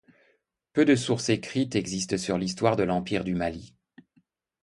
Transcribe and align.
Peu 0.73 0.83
de 0.83 0.95
sources 0.95 1.29
écrites 1.29 1.75
existent 1.75 2.17
sur 2.17 2.39
l'histoire 2.39 2.75
de 2.75 2.81
l'empire 2.81 3.23
du 3.23 3.35
Mali. 3.35 3.75